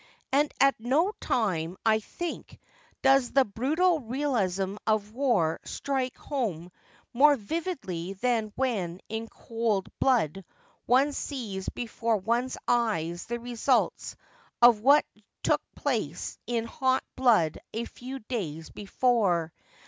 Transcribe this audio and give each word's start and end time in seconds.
And 0.31 0.51
at 0.59 0.79
no 0.79 1.11
time, 1.21 1.77
I 1.85 1.99
think, 1.99 2.59
does 3.03 3.33
the 3.33 3.45
brutal 3.45 3.99
realism 3.99 4.77
of 4.87 5.11
war 5.13 5.59
strike 5.63 6.17
home 6.17 6.71
more 7.13 7.35
vividly 7.35 8.13
than 8.13 8.51
when 8.55 8.99
in 9.09 9.27
cold 9.27 9.89
blood 9.99 10.43
one 10.87 11.13
sees 11.13 11.69
before 11.69 12.17
one's 12.17 12.57
eyes 12.67 13.27
the 13.27 13.39
results 13.39 14.15
of 14.59 14.79
what 14.79 15.05
took 15.43 15.61
place 15.75 16.39
in 16.47 16.65
hot 16.65 17.03
blood 17.15 17.59
a 17.71 17.85
few 17.85 18.17
days 18.17 18.71
before. 18.71 19.53